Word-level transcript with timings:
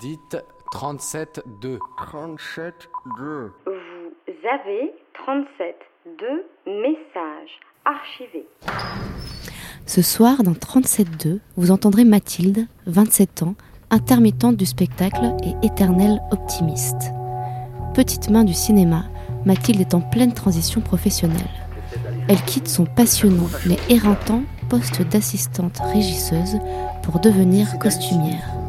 Dites 0.00 0.36
37-2. 0.72 1.78
37 1.96 2.74
2. 3.18 3.52
Vous 3.66 4.48
avez 4.48 4.92
37 5.14 5.76
de 6.06 6.44
messages 6.66 7.60
archivés. 7.84 8.46
Ce 9.86 10.02
soir, 10.02 10.42
dans 10.42 10.52
37.2, 10.52 11.40
vous 11.56 11.70
entendrez 11.70 12.04
Mathilde, 12.04 12.66
27 12.86 13.42
ans, 13.42 13.54
intermittente 13.90 14.56
du 14.56 14.66
spectacle 14.66 15.34
et 15.42 15.66
éternelle 15.66 16.20
optimiste. 16.30 17.12
Petite 17.94 18.30
main 18.30 18.44
du 18.44 18.54
cinéma, 18.54 19.04
Mathilde 19.44 19.80
est 19.80 19.94
en 19.94 20.00
pleine 20.00 20.32
transition 20.32 20.80
professionnelle. 20.80 21.50
Elle 22.28 22.42
quitte 22.42 22.68
son 22.68 22.86
passionnant 22.86 23.50
mais 23.66 23.76
éreintant 23.88 24.42
poste 24.68 25.02
d'assistante 25.02 25.78
régisseuse 25.92 26.58
pour 27.02 27.20
devenir 27.20 27.78
costumière. 27.78 28.61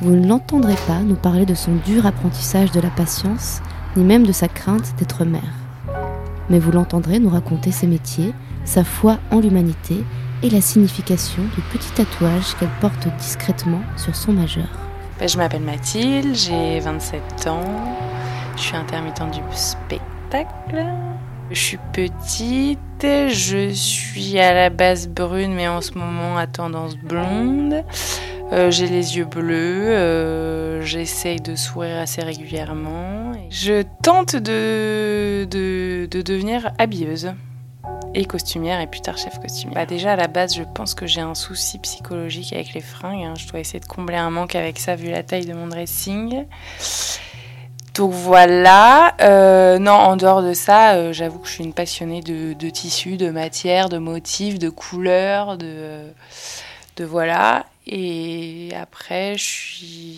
Vous 0.00 0.14
ne 0.14 0.26
l'entendrez 0.26 0.76
pas 0.86 1.00
nous 1.00 1.14
parler 1.14 1.46
de 1.46 1.54
son 1.54 1.72
dur 1.86 2.06
apprentissage 2.06 2.70
de 2.72 2.80
la 2.80 2.90
patience, 2.90 3.60
ni 3.96 4.04
même 4.04 4.26
de 4.26 4.32
sa 4.32 4.48
crainte 4.48 4.94
d'être 4.98 5.24
mère. 5.24 5.54
Mais 6.48 6.58
vous 6.58 6.72
l'entendrez 6.72 7.18
nous 7.18 7.28
raconter 7.28 7.70
ses 7.72 7.86
métiers, 7.86 8.32
sa 8.64 8.84
foi 8.84 9.18
en 9.30 9.40
l'humanité 9.40 10.04
et 10.42 10.50
la 10.50 10.60
signification 10.60 11.42
du 11.54 11.60
petit 11.72 11.90
tatouage 11.92 12.54
qu'elle 12.58 12.70
porte 12.80 13.08
discrètement 13.18 13.82
sur 13.96 14.16
son 14.16 14.32
majeur. 14.32 14.68
Ben, 15.18 15.28
je 15.28 15.36
m'appelle 15.36 15.62
Mathilde, 15.62 16.34
j'ai 16.34 16.80
27 16.80 17.46
ans, 17.48 17.98
je 18.56 18.62
suis 18.62 18.76
intermittente 18.76 19.32
du 19.32 19.40
spectacle. 19.52 20.86
Je 21.50 21.60
suis 21.60 21.78
petite, 21.92 22.78
je 23.02 23.70
suis 23.72 24.38
à 24.38 24.54
la 24.54 24.70
base 24.70 25.08
brune 25.08 25.52
mais 25.52 25.66
en 25.66 25.80
ce 25.80 25.92
moment 25.98 26.36
à 26.36 26.46
tendance 26.46 26.96
blonde. 26.96 27.84
Euh, 28.52 28.70
j'ai 28.72 28.88
les 28.88 29.16
yeux 29.16 29.26
bleus, 29.26 29.90
euh, 29.90 30.82
j'essaye 30.82 31.40
de 31.40 31.54
sourire 31.54 31.98
assez 31.98 32.20
régulièrement. 32.22 33.32
Je 33.48 33.82
tente 34.02 34.34
de, 34.34 35.46
de, 35.48 36.08
de 36.10 36.22
devenir 36.22 36.72
habilleuse 36.78 37.32
et 38.12 38.24
costumière 38.24 38.80
et 38.80 38.88
plus 38.88 39.02
tard 39.02 39.18
chef 39.18 39.38
costumière. 39.38 39.74
Bah 39.76 39.86
déjà 39.86 40.14
à 40.14 40.16
la 40.16 40.26
base 40.26 40.56
je 40.56 40.64
pense 40.64 40.94
que 40.94 41.06
j'ai 41.06 41.20
un 41.20 41.36
souci 41.36 41.78
psychologique 41.78 42.52
avec 42.52 42.74
les 42.74 42.80
fringues. 42.80 43.22
hein. 43.22 43.34
Je 43.38 43.46
dois 43.46 43.60
essayer 43.60 43.78
de 43.78 43.86
combler 43.86 44.16
un 44.16 44.30
manque 44.30 44.56
avec 44.56 44.80
ça 44.80 44.96
vu 44.96 45.10
la 45.10 45.22
taille 45.22 45.46
de 45.46 45.54
mon 45.54 45.68
dressing. 45.68 46.44
Donc 47.94 48.10
voilà. 48.10 49.14
Euh, 49.20 49.78
non, 49.78 49.92
en 49.92 50.16
dehors 50.16 50.42
de 50.42 50.54
ça, 50.54 51.12
j'avoue 51.12 51.38
que 51.38 51.46
je 51.46 51.52
suis 51.52 51.64
une 51.64 51.72
passionnée 51.72 52.20
de, 52.20 52.54
de 52.54 52.68
tissus, 52.70 53.16
de 53.16 53.30
matières, 53.30 53.88
de 53.88 53.98
motifs, 53.98 54.58
de 54.58 54.70
couleurs, 54.70 55.56
de, 55.56 56.02
de 56.96 57.04
voilà. 57.04 57.66
Et 57.90 58.70
après, 58.76 59.36
je 59.38 59.44
suis. 59.44 60.16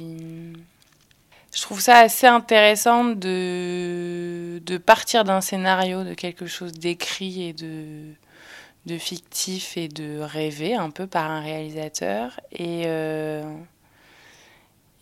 Je 1.54 1.62
trouve 1.62 1.80
ça 1.80 1.98
assez 1.98 2.26
intéressant 2.26 3.04
de, 3.04 4.60
de 4.64 4.78
partir 4.78 5.24
d'un 5.24 5.40
scénario, 5.42 6.04
de 6.04 6.14
quelque 6.14 6.46
chose 6.46 6.72
d'écrit 6.72 7.44
et 7.48 7.52
de, 7.54 8.04
de 8.86 8.98
fictif 8.98 9.76
et 9.76 9.88
de 9.88 10.20
rêvé 10.20 10.74
un 10.74 10.90
peu 10.90 11.06
par 11.06 11.30
un 11.30 11.40
réalisateur. 11.42 12.40
Et. 12.52 12.84
euh, 12.86 13.42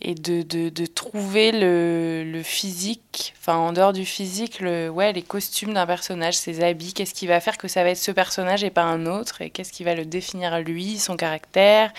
et 0.02 0.14
de, 0.14 0.42
de, 0.42 0.86
trouver 0.86 1.52
le, 1.52 2.24
le 2.24 2.42
physique, 2.42 3.34
enfin 3.38 3.56
en 3.56 3.72
dehors 3.72 3.92
du 3.92 4.06
physique, 4.06 4.60
le, 4.60 4.88
ouais, 4.88 5.12
les 5.12 5.22
costumes 5.22 5.74
d'un 5.74 5.86
personnage, 5.86 6.36
ses 6.38 6.62
habits, 6.64 6.94
qu'est-ce 6.94 7.12
qui 7.14 7.26
va 7.26 7.40
faire 7.40 7.58
que 7.58 7.68
ça 7.68 7.84
va 7.84 7.90
être 7.90 7.98
ce 7.98 8.10
personnage 8.10 8.64
et 8.64 8.70
pas 8.70 8.82
un 8.82 9.04
autre, 9.06 9.42
et 9.42 9.50
qu'est-ce 9.50 9.72
qui 9.72 9.84
va 9.84 9.94
le 9.94 10.06
définir 10.06 10.58
lui, 10.60 10.98
son 10.98 11.16
caractère, 11.16 11.92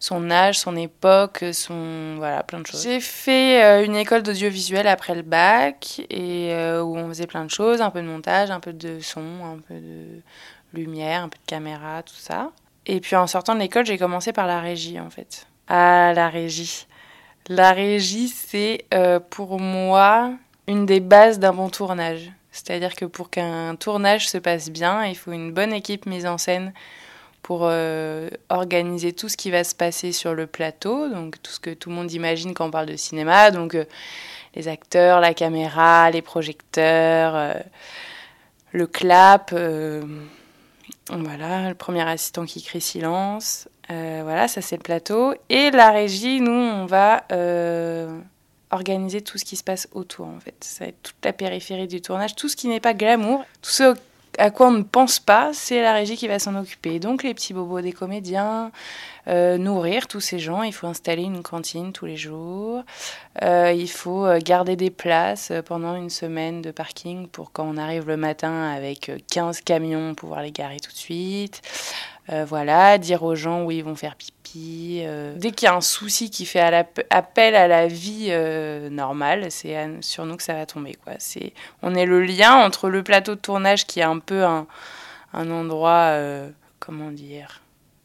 son 0.00 0.30
âge, 0.30 0.58
son 0.58 0.76
époque, 0.76 1.44
son 1.52 2.16
voilà, 2.16 2.42
plein 2.42 2.60
de 2.60 2.66
choses. 2.66 2.82
J'ai 2.82 3.00
fait 3.00 3.62
euh, 3.62 3.84
une 3.84 3.96
école 3.96 4.22
d'audiovisuel 4.22 4.86
après 4.86 5.14
le 5.14 5.22
bac 5.22 6.00
et 6.10 6.52
euh, 6.52 6.82
où 6.82 6.96
on 6.96 7.08
faisait 7.08 7.26
plein 7.26 7.44
de 7.44 7.50
choses, 7.50 7.80
un 7.80 7.90
peu 7.90 8.00
de 8.00 8.06
montage, 8.06 8.50
un 8.50 8.60
peu 8.60 8.72
de 8.72 9.00
son, 9.00 9.20
un 9.20 9.58
peu 9.66 9.74
de 9.74 10.22
lumière, 10.72 11.22
un 11.24 11.28
peu 11.28 11.38
de 11.38 11.46
caméra, 11.46 12.02
tout 12.02 12.14
ça. 12.14 12.50
Et 12.86 13.00
puis 13.00 13.16
en 13.16 13.26
sortant 13.26 13.54
de 13.54 13.60
l'école, 13.60 13.86
j'ai 13.86 13.98
commencé 13.98 14.32
par 14.32 14.46
la 14.46 14.60
régie 14.60 15.00
en 15.00 15.10
fait. 15.10 15.46
Ah, 15.68 16.12
la 16.14 16.28
régie. 16.28 16.86
La 17.48 17.72
régie, 17.72 18.28
c'est 18.28 18.84
euh, 18.94 19.20
pour 19.20 19.58
moi 19.58 20.32
une 20.66 20.86
des 20.86 21.00
bases 21.00 21.38
d'un 21.38 21.52
bon 21.52 21.70
tournage. 21.70 22.30
C'est-à-dire 22.50 22.94
que 22.94 23.04
pour 23.04 23.30
qu'un 23.30 23.76
tournage 23.76 24.28
se 24.28 24.38
passe 24.38 24.70
bien, 24.70 25.04
il 25.04 25.16
faut 25.16 25.32
une 25.32 25.52
bonne 25.52 25.72
équipe 25.72 26.06
mise 26.06 26.26
en 26.26 26.38
scène 26.38 26.72
pour 27.42 27.60
euh, 27.62 28.28
organiser 28.48 29.12
tout 29.12 29.28
ce 29.28 29.36
qui 29.36 29.50
va 29.50 29.64
se 29.64 29.74
passer 29.74 30.12
sur 30.12 30.34
le 30.34 30.46
plateau, 30.46 31.08
donc 31.08 31.40
tout 31.42 31.52
ce 31.52 31.60
que 31.60 31.70
tout 31.70 31.88
le 31.88 31.94
monde 31.94 32.12
imagine 32.12 32.54
quand 32.54 32.66
on 32.66 32.70
parle 32.70 32.86
de 32.86 32.96
cinéma, 32.96 33.50
donc 33.50 33.74
euh, 33.74 33.84
les 34.54 34.68
acteurs, 34.68 35.20
la 35.20 35.34
caméra, 35.34 36.10
les 36.10 36.22
projecteurs, 36.22 37.34
euh, 37.34 37.54
le 38.72 38.86
clap, 38.86 39.52
voilà, 41.10 41.68
le 41.68 41.74
premier 41.74 42.06
assistant 42.06 42.44
qui 42.44 42.62
crie 42.62 42.80
silence, 42.80 43.68
voilà, 43.88 44.46
ça 44.46 44.60
c'est 44.60 44.76
le 44.76 44.82
plateau. 44.82 45.34
Et 45.48 45.70
la 45.70 45.90
régie, 45.90 46.42
nous, 46.42 46.52
on 46.52 46.84
va 46.84 47.24
organiser 48.70 49.22
tout 49.22 49.38
ce 49.38 49.46
qui 49.46 49.56
se 49.56 49.64
passe 49.64 49.88
autour, 49.92 50.26
en 50.26 50.38
fait. 50.40 50.56
Ça 50.60 50.84
va 50.84 50.88
être 50.90 51.02
toute 51.02 51.24
la 51.24 51.32
périphérie 51.32 51.88
du 51.88 52.02
tournage, 52.02 52.34
tout 52.34 52.50
ce 52.50 52.56
qui 52.56 52.68
n'est 52.68 52.80
pas 52.80 52.92
glamour, 52.92 53.44
tout 53.62 53.70
ce 53.70 53.94
à 54.38 54.50
quoi 54.50 54.68
on 54.68 54.72
ne 54.72 54.82
pense 54.82 55.18
pas, 55.18 55.50
c'est 55.52 55.82
la 55.82 55.92
régie 55.92 56.16
qui 56.16 56.28
va 56.28 56.38
s'en 56.38 56.54
occuper. 56.54 56.98
Donc 57.00 57.22
les 57.22 57.34
petits 57.34 57.52
bobos 57.52 57.80
des 57.80 57.92
comédiens, 57.92 58.70
euh, 59.26 59.58
nourrir 59.58 60.06
tous 60.06 60.20
ces 60.20 60.38
gens, 60.38 60.62
il 60.62 60.72
faut 60.72 60.86
installer 60.86 61.24
une 61.24 61.42
cantine 61.42 61.92
tous 61.92 62.06
les 62.06 62.16
jours, 62.16 62.84
Euh, 63.42 63.72
il 63.72 63.88
faut 63.88 64.26
euh, 64.26 64.40
garder 64.42 64.74
des 64.74 64.90
places 64.90 65.52
pendant 65.66 65.94
une 65.94 66.10
semaine 66.10 66.60
de 66.60 66.70
parking 66.72 67.28
pour 67.28 67.52
quand 67.52 67.64
on 67.64 67.76
arrive 67.76 68.08
le 68.08 68.16
matin 68.16 68.72
avec 68.72 69.08
euh, 69.08 69.18
15 69.30 69.60
camions, 69.60 70.14
pouvoir 70.14 70.42
les 70.42 70.50
garer 70.50 70.80
tout 70.80 70.90
de 70.90 70.96
suite. 70.96 71.62
Euh, 72.30 72.44
voilà, 72.44 72.98
dire 72.98 73.22
aux 73.22 73.34
gens 73.34 73.64
où 73.64 73.70
ils 73.70 73.82
vont 73.82 73.94
faire 73.94 74.14
pipi. 74.14 75.02
euh. 75.04 75.34
Dès 75.36 75.50
qu'il 75.50 75.66
y 75.66 75.68
a 75.70 75.74
un 75.74 75.80
souci 75.80 76.28
qui 76.30 76.44
fait 76.44 76.60
appel 77.08 77.54
à 77.54 77.68
la 77.68 77.86
vie 77.86 78.28
euh, 78.30 78.90
normale, 78.90 79.50
c'est 79.50 79.76
sur 80.02 80.26
nous 80.26 80.36
que 80.36 80.42
ça 80.42 80.54
va 80.54 80.66
tomber. 80.66 80.94
Quoi. 81.02 81.14
C'est, 81.18 81.54
on 81.82 81.94
est 81.94 82.04
le 82.04 82.22
lien 82.22 82.54
entre 82.56 82.90
le 82.90 83.02
plateau 83.02 83.34
de 83.34 83.40
tournage 83.40 83.86
qui 83.86 84.00
est 84.00 84.04
un 84.04 84.18
peu 84.18 84.44
un, 84.44 84.66
endroit, 85.32 86.14
comment 86.80 87.10
dire, 87.10 87.62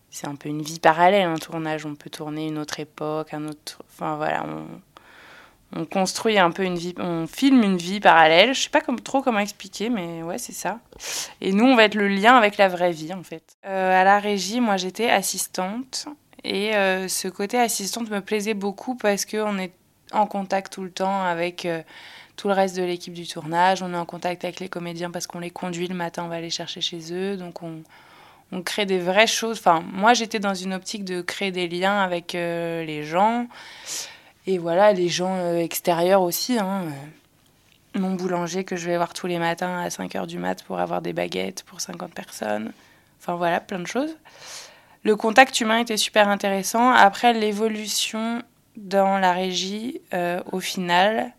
c'est 0.09 0.27
un 0.27 0.35
peu 0.35 0.47
une 0.47 0.61
vie 0.61 0.79
parallèle, 0.79 1.25
un 1.25 1.37
tournage. 1.37 1.85
On 1.85 1.95
peut 1.95 2.09
tourner 2.09 2.47
une 2.47 2.59
autre 2.59 2.79
époque, 2.79 3.33
un 3.33 3.47
autre. 3.47 3.81
Enfin 3.91 4.15
voilà, 4.15 4.45
on 5.75 5.85
construit 5.85 6.37
un 6.37 6.51
peu 6.51 6.63
une 6.63 6.77
vie, 6.77 6.93
on 6.99 7.25
filme 7.27 7.63
une 7.63 7.77
vie 7.77 7.99
parallèle. 7.99 8.53
Je 8.53 8.61
sais 8.61 8.69
pas 8.69 8.81
trop 9.03 9.21
comment 9.21 9.39
expliquer, 9.39 9.89
mais 9.89 10.21
ouais, 10.21 10.37
c'est 10.37 10.53
ça. 10.53 10.79
Et 11.41 11.51
nous, 11.51 11.65
on 11.65 11.75
va 11.75 11.85
être 11.85 11.95
le 11.95 12.07
lien 12.07 12.35
avec 12.35 12.57
la 12.57 12.67
vraie 12.67 12.91
vie, 12.91 13.13
en 13.13 13.23
fait. 13.23 13.57
Euh, 13.65 14.01
à 14.01 14.03
la 14.03 14.19
régie, 14.19 14.61
moi, 14.61 14.77
j'étais 14.77 15.09
assistante. 15.09 16.05
Et 16.43 16.75
euh, 16.75 17.07
ce 17.07 17.27
côté 17.27 17.57
assistante 17.57 18.09
me 18.09 18.21
plaisait 18.21 18.53
beaucoup 18.53 18.95
parce 18.95 19.25
qu'on 19.25 19.57
est 19.57 19.71
en 20.11 20.27
contact 20.27 20.73
tout 20.73 20.83
le 20.83 20.91
temps 20.91 21.23
avec 21.23 21.65
euh, 21.65 21.81
tout 22.35 22.49
le 22.49 22.53
reste 22.53 22.75
de 22.75 22.83
l'équipe 22.83 23.13
du 23.13 23.25
tournage. 23.25 23.81
On 23.81 23.93
est 23.93 23.97
en 23.97 24.05
contact 24.05 24.43
avec 24.43 24.59
les 24.59 24.69
comédiens 24.69 25.09
parce 25.09 25.25
qu'on 25.25 25.39
les 25.39 25.51
conduit 25.51 25.87
le 25.87 25.95
matin, 25.95 26.25
on 26.25 26.27
va 26.27 26.41
les 26.41 26.49
chercher 26.49 26.81
chez 26.81 27.13
eux. 27.13 27.37
Donc 27.37 27.63
on, 27.63 27.81
on 28.51 28.61
crée 28.61 28.85
des 28.85 28.99
vraies 28.99 29.25
choses. 29.25 29.57
Enfin, 29.57 29.83
moi, 29.91 30.13
j'étais 30.13 30.39
dans 30.39 30.53
une 30.53 30.73
optique 30.73 31.05
de 31.05 31.21
créer 31.21 31.51
des 31.51 31.67
liens 31.67 32.01
avec 32.01 32.33
les 32.33 33.03
gens. 33.03 33.47
Et 34.45 34.57
voilà, 34.57 34.91
les 34.91 35.07
gens 35.07 35.37
euh, 35.37 35.57
extérieurs 35.57 36.21
aussi. 36.21 36.59
Hein. 36.59 36.83
Euh, 37.95 37.99
Mon 37.99 38.13
boulanger 38.13 38.63
que 38.63 38.75
je 38.75 38.87
vais 38.89 38.97
voir 38.97 39.13
tous 39.13 39.27
les 39.27 39.39
matins 39.39 39.79
à 39.79 39.87
5h 39.87 40.27
du 40.27 40.37
mat 40.37 40.63
pour 40.63 40.79
avoir 40.79 41.01
des 41.01 41.13
baguettes 41.13 41.63
pour 41.63 41.79
50 41.79 42.13
personnes. 42.13 42.73
Enfin 43.19 43.35
voilà, 43.35 43.61
plein 43.61 43.79
de 43.79 43.87
choses. 43.87 44.17
Le 45.03 45.15
contact 45.15 45.59
humain 45.61 45.79
était 45.79 45.97
super 45.97 46.27
intéressant. 46.27 46.91
Après, 46.91 47.33
l'évolution 47.33 48.41
dans 48.75 49.17
la 49.17 49.31
régie, 49.31 50.01
euh, 50.13 50.41
au 50.51 50.59
final, 50.59 51.31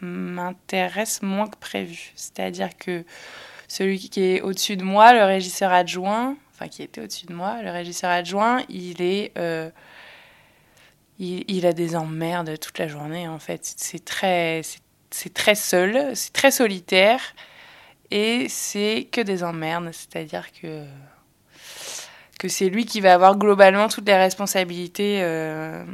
m'intéresse 0.00 1.22
moins 1.22 1.46
que 1.46 1.56
prévu. 1.56 2.12
C'est-à-dire 2.14 2.70
que 2.78 3.04
celui 3.68 3.98
qui 3.98 4.22
est 4.22 4.40
au-dessus 4.42 4.76
de 4.76 4.84
moi, 4.84 5.14
le 5.14 5.24
régisseur 5.24 5.72
adjoint, 5.72 6.36
enfin 6.52 6.68
qui 6.68 6.82
était 6.82 7.00
au-dessus 7.00 7.26
de 7.26 7.34
moi, 7.34 7.62
le 7.62 7.70
régisseur 7.70 8.10
adjoint, 8.10 8.62
il 8.68 9.00
est... 9.00 9.32
il, 11.20 11.66
a 11.66 11.72
des 11.72 11.96
emmerdes 11.96 12.58
toute 12.58 12.78
la 12.78 12.88
journée, 12.88 13.28
en 13.28 13.38
fait. 13.38 13.60
C'est 13.76 14.04
très, 14.04 14.62
c'est 15.10 15.34
très 15.34 15.54
seul, 15.54 16.16
c'est 16.16 16.32
très 16.32 16.50
solitaire, 16.50 17.20
et 18.10 18.48
c'est 18.48 19.08
que 19.12 19.20
des 19.20 19.44
emmerdes. 19.44 19.90
C'est-à-dire 19.92 20.50
que 20.52 20.84
que 22.38 22.48
c'est 22.48 22.70
lui 22.70 22.86
qui 22.86 23.02
va 23.02 23.12
avoir 23.12 23.36
globalement 23.36 23.88
toutes 23.88 24.06
les 24.06 24.16
responsabilités 24.16 25.20
euh, 25.20 25.84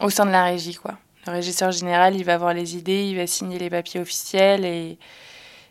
au 0.00 0.10
sein 0.10 0.26
de 0.26 0.32
la 0.32 0.42
régie, 0.42 0.74
quoi. 0.74 0.98
Le 1.28 1.32
régisseur 1.32 1.70
général, 1.70 2.16
il 2.16 2.24
va 2.24 2.34
avoir 2.34 2.52
les 2.52 2.76
idées, 2.76 3.04
il 3.04 3.16
va 3.16 3.28
signer 3.28 3.56
les 3.60 3.70
papiers 3.70 4.00
officiels 4.00 4.64
et 4.64 4.98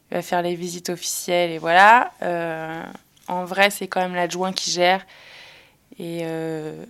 il 0.09 0.15
va 0.15 0.21
faire 0.21 0.41
les 0.41 0.56
visites 0.56 0.89
officielles 0.89 1.51
et 1.51 1.57
voilà. 1.57 2.13
Euh, 2.21 2.81
en 3.27 3.44
vrai, 3.44 3.69
c'est 3.71 3.88
quand 3.88 4.00
même 4.00 4.15
l'adjoint 4.15 4.53
qui 4.53 4.71
gère 4.71 5.06
et 6.00 6.21
euh, 6.24 6.86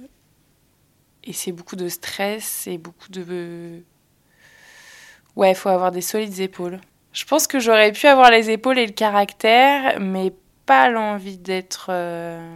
et 1.23 1.33
c'est 1.33 1.51
beaucoup 1.51 1.75
de 1.75 1.87
stress 1.89 2.67
et 2.67 2.77
beaucoup 2.77 3.09
de. 3.09 3.81
Ouais, 5.35 5.51
il 5.51 5.55
faut 5.55 5.69
avoir 5.69 5.91
des 5.91 6.01
solides 6.01 6.39
épaules. 6.39 6.79
Je 7.13 7.25
pense 7.25 7.47
que 7.47 7.59
j'aurais 7.59 7.91
pu 7.91 8.07
avoir 8.07 8.31
les 8.31 8.49
épaules 8.49 8.77
et 8.79 8.85
le 8.85 8.91
caractère, 8.91 9.99
mais 9.99 10.33
pas 10.65 10.89
l'envie 10.89 11.37
d'être 11.37 11.87
euh, 11.89 12.55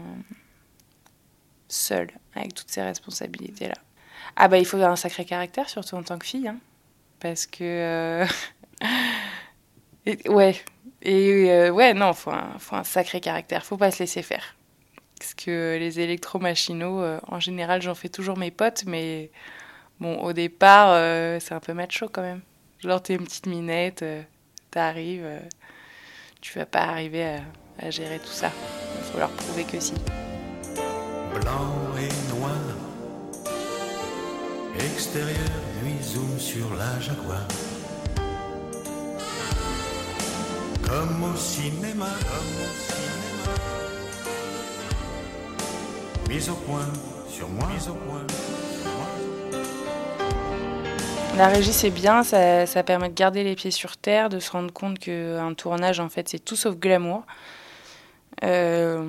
seule 1.68 2.10
avec 2.36 2.54
toutes 2.54 2.69
ces 2.69 2.81
responsabilités-là. 2.81 3.75
Ah 4.36 4.48
bah 4.48 4.58
il 4.58 4.66
faut 4.66 4.78
un 4.78 4.96
sacré 4.96 5.25
caractère, 5.25 5.69
surtout 5.69 5.96
en 5.96 6.04
tant 6.04 6.18
que 6.18 6.25
fille, 6.25 6.48
hein, 6.48 6.58
parce 7.19 7.48
que... 7.48 7.64
Euh, 7.64 8.25
ouais, 10.28 10.56
et 11.02 11.52
euh, 11.52 11.72
ouais, 11.72 11.94
non, 11.94 12.14
faut 12.14 12.31
faut 12.60 12.75
un 12.75 12.84
sacré 12.84 13.19
caractère, 13.19 13.66
faut 13.66 13.78
pas 13.78 13.92
se 13.92 14.00
laisser 14.00 14.22
faire. 14.22 14.56
Parce 15.19 15.34
que 15.34 15.78
les 15.80 16.00
électromachinaux, 16.00 17.04
en 17.28 17.40
général, 17.40 17.81
j'en 17.81 17.96
fais 17.96 18.10
toujours 18.10 18.38
mes 18.38 18.52
potes, 18.52 18.84
mais 18.86 19.31
bon, 20.00 20.18
au 20.19 20.34
départ, 20.34 20.96
c'est 21.42 21.54
un 21.54 21.60
peu 21.60 21.74
macho 21.74 22.08
quand 22.10 22.22
même. 22.22 22.42
Genre, 22.80 23.02
t'es 23.02 23.16
une 23.16 23.24
petite 23.25 23.48
minette, 23.48 24.06
t'arrives, 24.72 25.28
tu 26.42 26.58
vas 26.58 26.66
pas 26.66 26.81
arriver 26.81 27.25
à 27.25 27.40
à 27.80 27.92
gérer 27.92 28.19
tout 28.19 28.31
ça. 28.31 28.52
Il 28.98 29.04
faut 29.12 29.19
leur 29.19 29.30
prouver 29.30 29.64
que 29.64 29.80
si. 29.80 29.94
Blanc 31.34 31.75
et 32.00 32.10
noir, 32.34 32.52
extérieur, 34.75 35.38
nuit, 35.84 36.02
zoom 36.02 36.40
sur 36.40 36.74
la 36.75 37.00
Jaguar. 37.00 37.48
Comme 40.88 41.24
au 41.24 41.36
cinéma, 41.36 42.10
comme 42.22 42.56
au 42.64 42.69
cinéma. 42.88 43.76
Mise 46.29 46.50
au 46.50 46.56
point, 46.56 46.85
sur 47.29 47.47
moi. 47.47 47.68
La 51.38 51.47
régie, 51.47 51.71
c'est 51.71 51.89
bien, 51.89 52.24
ça, 52.24 52.83
permet 52.83 53.09
de 53.09 53.13
garder 53.13 53.44
les 53.44 53.56
pieds 53.56 53.71
sur 53.71 53.95
terre, 53.95 54.27
de 54.27 54.39
se 54.39 54.51
rendre 54.51 54.74
compte 54.74 55.00
qu'un 55.00 55.53
tournage, 55.53 56.00
en 56.00 56.09
fait, 56.09 56.27
c'est 56.27 56.39
tout 56.39 56.56
sauf 56.56 56.75
glamour. 56.75 57.24
Euh, 58.44 59.06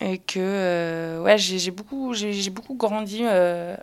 et 0.00 0.18
que 0.18 0.38
euh, 0.38 1.22
ouais, 1.22 1.38
j'ai 1.38 1.70
beaucoup, 1.70 2.12
beaucoup 2.52 2.74
grandi 2.74 3.20
euh, 3.22 3.76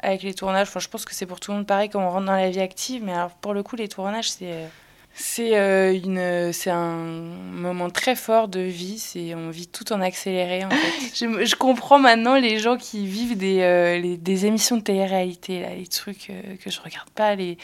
avec 0.00 0.22
les 0.22 0.34
tournages. 0.34 0.68
Enfin, 0.68 0.80
je 0.80 0.88
pense 0.88 1.04
que 1.04 1.14
c'est 1.14 1.26
pour 1.26 1.38
tout 1.38 1.52
le 1.52 1.58
monde 1.58 1.66
pareil 1.66 1.90
quand 1.90 2.00
on 2.00 2.10
rentre 2.10 2.26
dans 2.26 2.32
la 2.32 2.50
vie 2.50 2.60
active. 2.60 3.04
Mais 3.04 3.12
alors, 3.12 3.30
pour 3.30 3.54
le 3.54 3.62
coup, 3.62 3.76
les 3.76 3.88
tournages, 3.88 4.32
c'est 4.32 4.68
c'est 5.14 5.52
une 6.02 6.52
c'est 6.52 6.70
un 6.70 6.96
moment 6.96 7.90
très 7.90 8.16
fort 8.16 8.48
de 8.48 8.60
vie. 8.60 8.98
C'est 8.98 9.34
on 9.34 9.50
vit 9.50 9.66
tout 9.66 9.92
en 9.92 10.00
accéléré. 10.00 10.64
En 10.64 10.70
fait. 10.70 11.26
je, 11.44 11.54
comprends 11.56 11.98
maintenant 11.98 12.36
les 12.36 12.58
gens 12.58 12.76
qui 12.76 13.06
vivent 13.06 13.36
des, 13.36 14.00
les, 14.02 14.16
des 14.16 14.46
émissions 14.46 14.76
de 14.76 14.82
télé-réalité, 14.82 15.64
les 15.76 15.86
trucs 15.86 16.32
que 16.62 16.70
je 16.70 16.80
regarde 16.80 17.10
pas, 17.10 17.34
les 17.34 17.58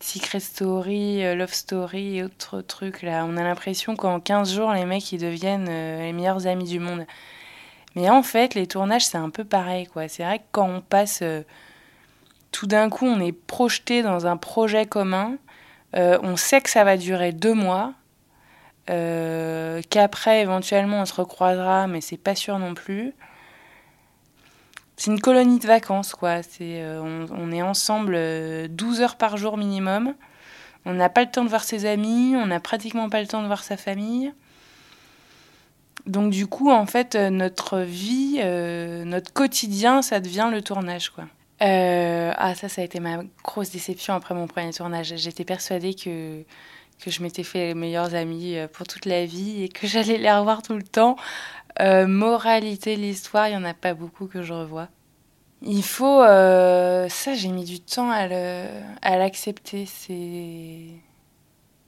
Secret 0.00 0.40
Story, 0.40 1.24
euh, 1.24 1.34
Love 1.34 1.52
Story 1.52 2.18
et 2.18 2.24
autres 2.24 2.60
trucs. 2.60 3.02
Là. 3.02 3.24
On 3.26 3.36
a 3.36 3.42
l'impression 3.42 3.96
qu'en 3.96 4.20
15 4.20 4.54
jours, 4.54 4.72
les 4.72 4.84
mecs, 4.84 5.10
ils 5.12 5.20
deviennent 5.20 5.68
euh, 5.68 6.02
les 6.02 6.12
meilleurs 6.12 6.46
amis 6.46 6.68
du 6.68 6.78
monde. 6.78 7.06
Mais 7.94 8.10
en 8.10 8.22
fait, 8.22 8.54
les 8.54 8.66
tournages, 8.66 9.06
c'est 9.06 9.18
un 9.18 9.30
peu 9.30 9.44
pareil. 9.44 9.86
quoi. 9.86 10.08
C'est 10.08 10.22
vrai 10.22 10.40
que 10.40 10.44
quand 10.52 10.68
on 10.68 10.80
passe, 10.80 11.20
euh, 11.22 11.42
tout 12.52 12.66
d'un 12.66 12.90
coup, 12.90 13.06
on 13.06 13.20
est 13.20 13.32
projeté 13.32 14.02
dans 14.02 14.26
un 14.26 14.36
projet 14.36 14.86
commun. 14.86 15.36
On 15.94 16.36
sait 16.36 16.60
que 16.60 16.70
ça 16.70 16.84
va 16.84 16.96
durer 16.96 17.32
deux 17.32 17.54
mois. 17.54 17.94
Qu'après, 18.86 20.42
éventuellement, 20.42 21.02
on 21.02 21.06
se 21.06 21.14
recroisera, 21.14 21.86
mais 21.86 22.00
c'est 22.00 22.16
pas 22.16 22.34
sûr 22.34 22.58
non 22.58 22.74
plus 22.74 23.14
c'est 24.96 25.10
une 25.10 25.20
colonie 25.20 25.58
de 25.58 25.66
vacances, 25.66 26.14
quoi. 26.14 26.42
C'est, 26.42 26.82
euh, 26.82 27.26
on, 27.30 27.52
est 27.52 27.62
ensemble 27.62 28.14
12 28.14 29.00
euh, 29.00 29.02
heures 29.02 29.16
par 29.16 29.36
jour 29.36 29.58
minimum. 29.58 30.14
On 30.86 30.94
n'a 30.94 31.08
pas 31.08 31.22
le 31.24 31.30
temps 31.30 31.44
de 31.44 31.48
voir 31.48 31.64
ses 31.64 31.84
amis, 31.84 32.34
on 32.36 32.46
n'a 32.46 32.60
pratiquement 32.60 33.10
pas 33.10 33.20
le 33.20 33.26
temps 33.26 33.42
de 33.42 33.46
voir 33.46 33.62
sa 33.62 33.76
famille. 33.76 34.32
Donc 36.06 36.30
du 36.30 36.46
coup, 36.46 36.70
en 36.70 36.86
fait, 36.86 37.14
euh, 37.14 37.30
notre 37.30 37.80
vie, 37.80 38.40
notre 39.04 39.32
quotidien, 39.32 40.00
ça 40.02 40.20
devient 40.20 40.48
le 40.50 40.62
tournage, 40.62 41.10
quoi. 41.10 41.24
Ah, 41.60 42.54
ça, 42.54 42.68
ça 42.68 42.82
a 42.82 42.84
été 42.84 43.00
ma 43.00 43.22
grosse 43.44 43.70
déception 43.70 44.14
après 44.14 44.34
mon 44.34 44.46
premier 44.46 44.72
tournage. 44.72 45.14
J'étais 45.16 45.44
persuadée 45.44 45.94
que, 45.94 46.42
que 47.02 47.10
je 47.10 47.22
m'étais 47.22 47.42
fait 47.42 47.68
les 47.68 47.74
meilleurs 47.74 48.14
amis 48.14 48.56
pour 48.72 48.86
toute 48.86 49.06
la 49.06 49.26
vie 49.26 49.64
et 49.64 49.68
que 49.68 49.86
j'allais 49.88 50.18
les 50.18 50.32
revoir 50.32 50.62
tout 50.62 50.74
le 50.74 50.82
temps. 50.82 51.16
Euh, 51.80 52.06
moralité 52.06 52.96
de 52.96 53.02
l'histoire, 53.02 53.48
il 53.48 53.50
n'y 53.50 53.56
en 53.56 53.64
a 53.64 53.74
pas 53.74 53.94
beaucoup 53.94 54.26
que 54.26 54.42
je 54.42 54.52
revois. 54.52 54.88
Il 55.62 55.82
faut. 55.82 56.22
Euh, 56.22 57.08
ça, 57.08 57.34
j'ai 57.34 57.48
mis 57.48 57.64
du 57.64 57.80
temps 57.80 58.10
à 58.10 59.16
l'accepter. 59.18 59.86
C'est. 59.86 60.86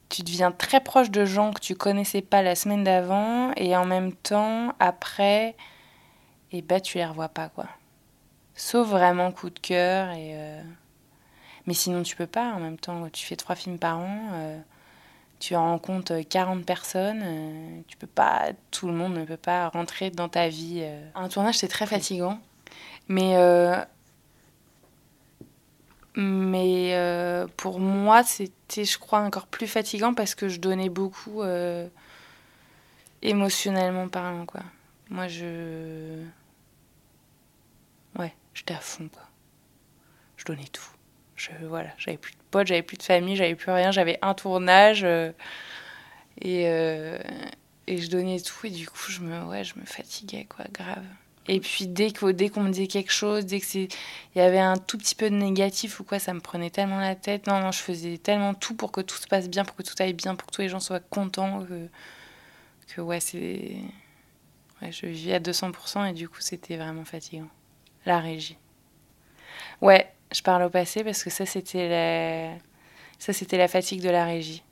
Tu 0.08 0.22
deviens 0.22 0.52
très 0.52 0.80
proche 0.80 1.10
de 1.10 1.24
gens 1.26 1.52
que 1.52 1.60
tu 1.60 1.74
connaissais 1.74 2.22
pas 2.22 2.42
la 2.42 2.54
semaine 2.54 2.82
d'avant, 2.82 3.52
et 3.56 3.76
en 3.76 3.84
même 3.84 4.12
temps, 4.14 4.72
après, 4.80 5.50
et 6.50 6.58
eh 6.58 6.62
ben, 6.62 6.80
tu 6.80 6.96
les 6.96 7.04
revois 7.04 7.28
pas, 7.28 7.50
quoi. 7.50 7.66
Sauf 8.58 8.88
vraiment 8.88 9.32
coup 9.32 9.50
de 9.50 9.58
cœur, 9.58 10.10
et. 10.10 10.32
Euh, 10.34 10.62
mais 11.66 11.74
sinon, 11.74 12.02
tu 12.02 12.16
peux 12.16 12.26
pas. 12.26 12.52
En 12.52 12.60
même 12.60 12.78
temps, 12.78 13.08
tu 13.10 13.24
fais 13.24 13.36
trois 13.36 13.54
films 13.54 13.78
par 13.78 13.98
an 13.98 14.62
tu 15.38 15.54
rencontres 15.54 16.20
40 16.28 16.64
personnes, 16.64 17.22
euh, 17.24 17.80
tu 17.86 17.96
peux 17.96 18.06
pas, 18.06 18.50
tout 18.70 18.86
le 18.86 18.92
monde 18.92 19.14
ne 19.14 19.24
peut 19.24 19.36
pas 19.36 19.68
rentrer 19.68 20.10
dans 20.10 20.28
ta 20.28 20.48
vie. 20.48 20.80
Euh. 20.82 21.08
Un 21.14 21.28
tournage, 21.28 21.58
c'est 21.58 21.68
très 21.68 21.86
fatigant, 21.86 22.40
mais 23.08 23.36
euh, 23.36 23.76
mais 26.16 26.94
pour 27.56 27.78
moi, 27.78 28.24
c'était, 28.24 28.84
je 28.84 28.98
crois, 28.98 29.20
encore 29.20 29.46
plus 29.46 29.68
fatigant 29.68 30.14
parce 30.14 30.34
que 30.34 30.48
je 30.48 30.58
donnais 30.58 30.88
beaucoup 30.88 31.42
émotionnellement 33.22 34.08
parlant, 34.08 34.44
quoi. 34.44 34.62
Moi, 35.10 35.28
je, 35.28 36.24
j'étais 38.54 38.74
à 38.74 38.80
fond, 38.80 39.08
quoi. 39.08 39.22
Je 40.36 40.44
donnais 40.44 40.68
tout. 40.72 40.82
Je, 41.36 41.50
voilà, 41.66 41.90
j'avais 41.98 42.16
plus 42.16 42.32
de 42.32 42.42
potes, 42.50 42.66
j'avais 42.66 42.82
plus 42.82 42.96
de 42.96 43.02
famille, 43.02 43.36
j'avais 43.36 43.54
plus 43.54 43.70
rien, 43.70 43.92
j'avais 43.92 44.18
un 44.22 44.34
tournage 44.34 45.04
euh, 45.04 45.30
et, 46.40 46.64
euh, 46.66 47.18
et 47.86 47.98
je 47.98 48.10
donnais 48.10 48.40
tout 48.40 48.66
et 48.66 48.70
du 48.70 48.88
coup 48.88 49.10
je 49.10 49.20
me, 49.20 49.44
ouais, 49.44 49.62
je 49.62 49.78
me 49.78 49.84
fatiguais 49.84 50.46
quoi, 50.48 50.64
grave. 50.72 51.04
Et 51.48 51.60
puis 51.60 51.86
dès 51.86 52.12
qu'on 52.12 52.30
dès 52.32 52.50
qu'on 52.50 52.62
me 52.64 52.70
disait 52.70 52.88
quelque 52.88 53.12
chose, 53.12 53.46
dès 53.46 53.60
que 53.60 53.66
il 53.74 53.88
y 54.36 54.40
avait 54.40 54.58
un 54.58 54.76
tout 54.76 54.98
petit 54.98 55.14
peu 55.14 55.30
de 55.30 55.34
négatif 55.36 56.00
ou 56.00 56.04
quoi, 56.04 56.18
ça 56.18 56.34
me 56.34 56.40
prenait 56.40 56.70
tellement 56.70 57.00
la 57.00 57.14
tête. 57.14 57.46
Non, 57.46 57.60
non, 57.60 57.72
je 57.72 57.78
faisais 57.78 58.18
tellement 58.18 58.54
tout 58.54 58.74
pour 58.74 58.92
que 58.92 59.00
tout 59.00 59.16
se 59.16 59.26
passe 59.26 59.48
bien, 59.48 59.64
pour 59.64 59.76
que 59.76 59.82
tout 59.82 59.94
aille 60.00 60.12
bien, 60.12 60.34
pour 60.34 60.48
que 60.48 60.54
tous 60.54 60.62
les 60.62 60.68
gens 60.68 60.80
soient 60.80 61.00
contents 61.00 61.64
que, 61.64 61.88
que 62.94 63.00
ouais, 63.00 63.20
c'est 63.20 63.76
ouais, 64.82 64.92
je 64.92 65.06
vivais 65.06 65.34
à 65.34 65.40
200% 65.40 66.10
et 66.10 66.12
du 66.12 66.28
coup 66.28 66.40
c'était 66.40 66.76
vraiment 66.76 67.04
fatigant. 67.04 67.48
La 68.08 68.20
régie. 68.20 68.56
Ouais, 69.82 70.10
je 70.32 70.40
parle 70.40 70.62
au 70.62 70.70
passé 70.70 71.04
parce 71.04 71.22
que 71.22 71.28
ça, 71.28 71.44
c'était 71.44 71.90
la... 71.90 72.58
ça, 73.18 73.34
c'était 73.34 73.58
la 73.58 73.68
fatigue 73.68 74.00
de 74.00 74.08
la 74.08 74.24
régie. 74.24 74.64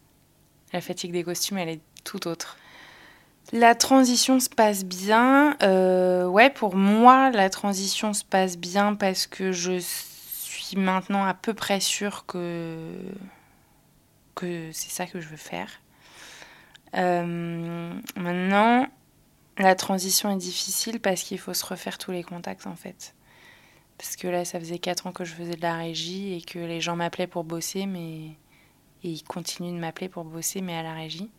La 0.73 0.81
fatigue 0.81 1.12
des 1.12 1.23
costumes, 1.23 1.59
elle 1.59 1.69
est 1.69 1.81
tout 2.02 2.28
autre. 2.28 2.57
La 3.52 3.75
transition 3.75 4.40
se 4.40 4.49
passe 4.49 4.87
bien. 4.87 5.55
Euh, 5.62 6.25
ouais, 6.25 6.49
pour 6.49 6.76
moi, 6.76 7.31
la 7.31 7.50
transition 7.50 8.14
se 8.14 8.25
passe 8.25 8.57
bien 8.57 8.95
parce 8.95 9.26
que 9.26 9.52
je 9.52 9.81
suis 9.81 10.78
maintenant 10.78 11.26
à 11.26 11.35
peu 11.35 11.52
près 11.52 11.78
sûre 11.78 12.25
que, 12.25 12.88
que 14.35 14.71
c'est 14.73 14.90
ça 14.90 15.05
que 15.05 15.21
je 15.21 15.28
veux 15.28 15.37
faire. 15.37 15.69
Euh, 16.95 17.93
maintenant, 18.16 18.87
la 19.59 19.75
transition 19.75 20.31
est 20.31 20.38
difficile 20.38 21.00
parce 21.00 21.23
qu'il 21.23 21.38
faut 21.38 21.52
se 21.52 21.66
refaire 21.66 21.99
tous 21.99 22.12
les 22.12 22.23
contacts 22.23 22.66
en 22.66 22.76
fait. 22.76 23.12
Parce 23.99 24.17
que 24.17 24.29
là, 24.29 24.45
ça 24.45 24.61
faisait 24.61 24.79
4 24.79 25.07
ans 25.07 25.12
que 25.12 25.25
je 25.25 25.33
faisais 25.33 25.55
de 25.57 25.62
la 25.62 25.76
régie 25.76 26.35
et 26.35 26.43
que 26.43 26.59
les 26.59 26.81
gens 26.81 26.97
m'appelaient 26.97 27.26
pour 27.26 27.45
bosser, 27.45 27.87
mais. 27.87 28.31
Et 29.05 29.11
ils 29.11 29.23
continuent 29.23 29.75
de 29.75 29.79
m'appeler 29.79 30.09
pour 30.09 30.25
bosser, 30.25 30.61
mais 30.61 30.75
à 30.75 30.83
la 30.83 30.95
régie. 30.95 31.31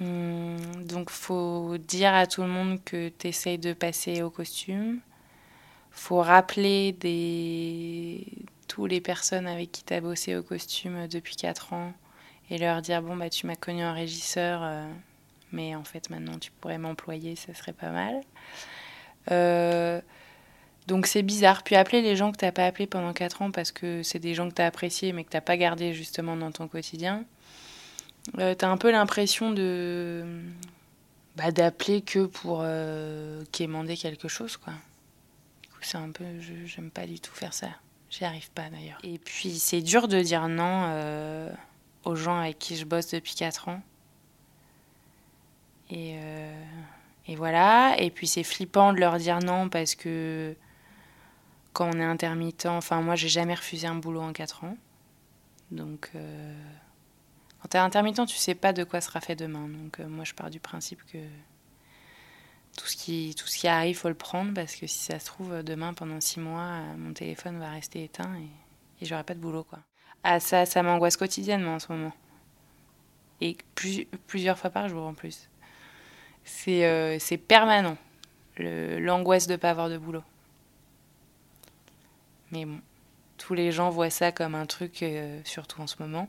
Hum, 0.00 0.84
donc, 0.86 1.10
faut 1.10 1.76
dire 1.78 2.14
à 2.14 2.26
tout 2.26 2.42
le 2.42 2.48
monde 2.48 2.82
que 2.84 3.10
tu 3.10 3.28
essayes 3.28 3.58
de 3.58 3.72
passer 3.72 4.22
au 4.22 4.30
costume. 4.30 5.00
faut 5.90 6.20
rappeler 6.20 6.92
des... 6.92 8.26
tous 8.68 8.86
les 8.86 9.00
personnes 9.00 9.46
avec 9.46 9.72
qui 9.72 9.84
tu 9.84 9.92
as 9.94 10.00
bossé 10.00 10.36
au 10.36 10.42
costume 10.42 11.08
depuis 11.08 11.36
4 11.36 11.72
ans 11.74 11.92
et 12.50 12.58
leur 12.58 12.80
dire 12.82 13.02
Bon, 13.02 13.16
bah, 13.16 13.30
tu 13.30 13.46
m'as 13.46 13.56
connu 13.56 13.84
en 13.84 13.92
régisseur, 13.92 14.60
euh, 14.62 14.90
mais 15.52 15.74
en 15.76 15.84
fait, 15.84 16.08
maintenant, 16.10 16.38
tu 16.38 16.50
pourrais 16.52 16.78
m'employer, 16.78 17.36
ça 17.36 17.54
serait 17.54 17.74
pas 17.74 17.90
mal. 17.90 18.20
Euh 19.30 20.00
donc 20.86 21.06
c'est 21.06 21.22
bizarre. 21.22 21.62
Puis 21.62 21.76
appeler 21.76 22.02
les 22.02 22.16
gens 22.16 22.32
que 22.32 22.38
tu 22.38 22.44
n'as 22.44 22.52
pas 22.52 22.66
appelés 22.66 22.86
pendant 22.86 23.12
4 23.12 23.42
ans 23.42 23.50
parce 23.50 23.72
que 23.72 24.02
c'est 24.02 24.18
des 24.18 24.34
gens 24.34 24.48
que 24.48 24.54
tu 24.54 24.62
as 24.62 24.66
appréciés 24.66 25.12
mais 25.12 25.24
que 25.24 25.30
tu 25.30 25.36
n'as 25.36 25.42
pas 25.42 25.56
gardé 25.56 25.92
justement 25.92 26.36
dans 26.36 26.50
ton 26.50 26.68
quotidien. 26.68 27.24
Euh, 28.38 28.54
tu 28.58 28.64
as 28.64 28.70
un 28.70 28.76
peu 28.76 28.90
l'impression 28.90 29.50
de 29.50 30.24
bah, 31.36 31.50
d'appeler 31.50 32.02
que 32.02 32.26
pour 32.26 32.60
euh, 32.62 33.44
quémander 33.52 33.96
quelque 33.96 34.28
chose. 34.28 34.56
quoi. 34.56 34.74
c'est 35.80 35.96
un 35.96 36.10
peu. 36.10 36.24
J'aime 36.66 36.90
pas 36.90 37.06
du 37.06 37.20
tout 37.20 37.32
faire 37.32 37.54
ça. 37.54 37.68
J'y 38.10 38.24
arrive 38.24 38.50
pas 38.50 38.68
d'ailleurs. 38.68 38.98
Et 39.02 39.18
puis, 39.18 39.58
c'est 39.58 39.80
dur 39.80 40.06
de 40.06 40.20
dire 40.20 40.46
non 40.48 40.84
euh, 40.90 41.50
aux 42.04 42.14
gens 42.14 42.38
avec 42.38 42.58
qui 42.58 42.76
je 42.76 42.84
bosse 42.84 43.08
depuis 43.08 43.34
4 43.34 43.68
ans. 43.68 43.80
Et, 45.88 46.16
euh, 46.16 46.64
et 47.26 47.36
voilà. 47.36 47.96
Et 47.98 48.10
puis, 48.10 48.26
c'est 48.26 48.42
flippant 48.42 48.92
de 48.92 48.98
leur 49.00 49.16
dire 49.16 49.38
non 49.38 49.70
parce 49.70 49.94
que 49.94 50.54
quand 51.72 51.88
on 51.94 51.98
est 51.98 52.04
intermittent, 52.04 52.66
enfin, 52.66 53.00
moi, 53.02 53.16
j'ai 53.16 53.28
jamais 53.28 53.54
refusé 53.54 53.86
un 53.86 53.94
boulot 53.96 54.20
en 54.22 54.32
4 54.32 54.64
ans. 54.64 54.76
Donc, 55.70 56.10
euh, 56.14 56.54
quand 57.60 57.68
t'es 57.68 57.78
intermittent, 57.78 58.26
tu 58.26 58.36
sais 58.36 58.54
pas 58.54 58.72
de 58.72 58.84
quoi 58.84 59.00
sera 59.00 59.20
fait 59.20 59.36
demain. 59.36 59.68
Donc, 59.68 60.00
euh, 60.00 60.08
moi, 60.08 60.24
je 60.24 60.34
pars 60.34 60.50
du 60.50 60.60
principe 60.60 61.02
que 61.06 61.18
tout 62.76 62.86
ce 62.86 62.96
qui, 62.96 63.34
tout 63.36 63.46
ce 63.46 63.58
qui 63.58 63.68
arrive, 63.68 63.96
faut 63.98 64.08
le 64.08 64.14
prendre 64.14 64.54
parce 64.54 64.74
que 64.76 64.86
si 64.86 64.98
ça 64.98 65.18
se 65.18 65.26
trouve, 65.26 65.62
demain, 65.62 65.92
pendant 65.94 66.20
6 66.20 66.40
mois, 66.40 66.80
mon 66.96 67.12
téléphone 67.12 67.58
va 67.58 67.70
rester 67.70 68.04
éteint 68.04 68.34
et, 68.36 69.04
et 69.04 69.06
j'aurai 69.06 69.24
pas 69.24 69.34
de 69.34 69.40
boulot, 69.40 69.64
quoi. 69.64 69.80
Ah, 70.24 70.40
ça, 70.40 70.64
ça 70.66 70.82
m'angoisse 70.82 71.16
quotidiennement 71.16 71.74
en 71.74 71.78
ce 71.78 71.92
moment. 71.92 72.12
Et 73.40 73.56
plus- 73.74 74.06
plusieurs 74.26 74.58
fois 74.58 74.70
par 74.70 74.88
jour 74.88 75.04
en 75.06 75.14
plus. 75.14 75.48
C'est 76.44 76.84
euh, 76.86 77.18
permanent, 77.48 77.96
l'angoisse 78.58 79.46
de 79.46 79.56
pas 79.56 79.70
avoir 79.70 79.88
de 79.90 79.98
boulot. 79.98 80.22
Mais 82.52 82.66
bon, 82.66 82.80
tous 83.38 83.54
les 83.54 83.72
gens 83.72 83.90
voient 83.90 84.10
ça 84.10 84.30
comme 84.30 84.54
un 84.54 84.66
truc, 84.66 85.02
euh, 85.02 85.40
surtout 85.44 85.80
en 85.80 85.86
ce 85.86 85.96
moment, 85.98 86.28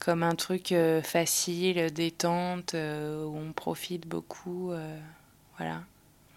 comme 0.00 0.22
un 0.22 0.34
truc 0.34 0.72
euh, 0.72 1.00
facile, 1.00 1.90
détente, 1.92 2.74
euh, 2.74 3.24
où 3.24 3.38
on 3.38 3.52
profite 3.52 4.06
beaucoup. 4.06 4.72
voilà. 5.56 5.82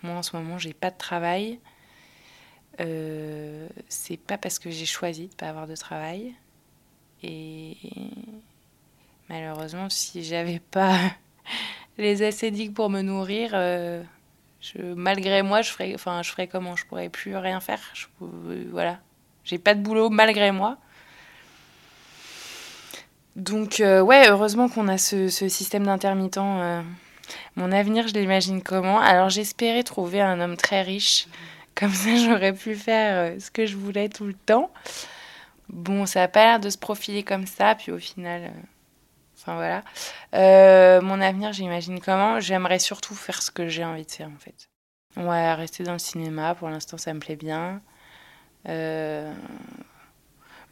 Moi, 0.02 0.14
en 0.14 0.24
ce 0.24 0.36
moment, 0.38 0.58
j'ai 0.58 0.74
pas 0.74 0.92
de 0.92 0.98
travail. 0.98 1.60
C'est 3.90 4.18
pas 4.18 4.38
parce 4.38 4.58
que 4.58 4.70
j'ai 4.72 4.86
choisi 4.86 5.28
de 5.28 5.36
pas 5.36 5.50
avoir 5.50 5.68
de 5.68 5.76
travail. 5.76 6.34
Et 7.22 7.76
malheureusement, 9.28 9.90
si 9.90 10.24
j'avais 10.24 10.60
pas 10.60 10.98
les 11.98 12.22
acédiques 12.22 12.74
pour 12.74 12.90
me 12.90 13.02
nourrir, 13.02 13.52
malgré 14.96 15.42
moi, 15.42 15.62
je 15.62 15.72
ferais, 15.72 15.94
enfin, 15.96 16.22
je 16.22 16.32
ferais 16.32 16.48
comment 16.48 16.76
Je 16.76 16.86
pourrais 16.86 17.10
plus 17.10 17.36
rien 17.36 17.60
faire. 17.60 17.82
Je, 17.94 18.06
euh, 18.22 18.66
voilà. 18.72 19.00
J'ai 19.44 19.58
pas 19.58 19.74
de 19.74 19.82
boulot 19.82 20.10
malgré 20.10 20.52
moi. 20.52 20.78
Donc, 23.36 23.80
euh, 23.80 24.02
ouais, 24.02 24.28
heureusement 24.30 24.68
qu'on 24.70 24.88
a 24.88 24.98
ce, 24.98 25.30
système 25.30 25.86
d'intermittent. 25.86 26.38
euh. 26.38 26.82
Mon 27.56 27.72
avenir, 27.72 28.08
je 28.08 28.14
l'imagine 28.14 28.62
comment 28.62 29.00
Alors, 29.00 29.30
j'espérais 29.30 29.84
trouver 29.84 30.22
un 30.22 30.40
homme 30.42 30.58
très 30.58 30.82
riche. 30.82 31.28
Comme 31.76 31.94
ça, 31.94 32.16
j'aurais 32.18 32.54
pu 32.54 32.76
faire 32.76 33.40
ce 33.40 33.52
que 33.52 33.66
je 33.66 33.78
voulais 33.78 34.10
tout 34.10 34.26
le 34.26 34.34
temps. 34.34 34.72
Bon, 35.70 36.06
ça 36.06 36.22
n'a 36.22 36.28
pas 36.28 36.44
l'air 36.46 36.60
de 36.60 36.70
se 36.70 36.78
profiler 36.78 37.24
comme 37.24 37.46
ça. 37.46 37.76
Puis 37.76 37.92
au 37.92 38.00
final, 38.00 38.52
enfin 39.40 39.56
voilà. 39.56 39.84
Euh, 40.36 41.02
mon 41.02 41.22
avenir, 41.22 41.54
j'imagine 41.54 42.00
comment? 42.00 42.40
J'aimerais 42.40 42.80
surtout 42.80 43.16
faire 43.16 43.42
ce 43.42 43.52
que 43.52 43.68
j'ai 43.68 43.86
envie 43.86 44.06
de 44.06 44.12
faire, 44.12 44.30
en 44.30 44.40
fait. 44.40 44.70
Ouais, 45.18 45.54
rester 45.54 45.84
dans 45.84 45.94
le 45.94 46.00
cinéma. 46.00 46.56
Pour 46.56 46.70
l'instant, 46.70 46.98
ça 46.98 47.14
me 47.14 47.20
plaît 47.20 47.36
bien. 47.36 47.82
Euh, 48.68 49.34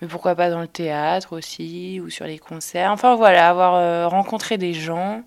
mais 0.01 0.07
pourquoi 0.07 0.35
pas 0.35 0.49
dans 0.49 0.61
le 0.61 0.67
théâtre 0.67 1.35
aussi, 1.35 1.99
ou 2.01 2.09
sur 2.09 2.25
les 2.25 2.39
concerts. 2.39 2.91
Enfin 2.91 3.15
voilà, 3.15 3.49
avoir 3.49 3.75
euh, 3.75 4.07
rencontré 4.07 4.57
des 4.57 4.73
gens 4.73 5.23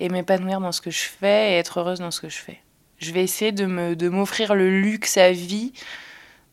et 0.00 0.08
m'épanouir 0.08 0.60
dans 0.60 0.72
ce 0.72 0.80
que 0.80 0.90
je 0.90 1.02
fais 1.02 1.52
et 1.52 1.58
être 1.58 1.80
heureuse 1.80 1.98
dans 2.00 2.10
ce 2.10 2.20
que 2.20 2.28
je 2.28 2.38
fais. 2.38 2.60
Je 2.98 3.12
vais 3.12 3.22
essayer 3.22 3.52
de 3.52 3.66
me 3.66 3.96
de 3.96 4.08
m'offrir 4.08 4.54
le 4.54 4.70
luxe 4.80 5.18
à 5.18 5.32
vie 5.32 5.72